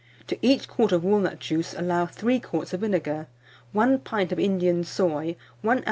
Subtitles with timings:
[0.29, 3.27] To each quart of walnut juice allow 3 quarts of vinegar,
[3.73, 5.79] 1 pint of Indian soy, 1 oz.